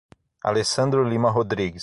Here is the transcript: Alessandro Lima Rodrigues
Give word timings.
Alessandro 0.43 1.03
Lima 1.03 1.29
Rodrigues 1.29 1.79